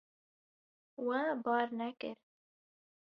We 1.05 1.19
bar 1.43 1.67
nekir. 1.83 2.15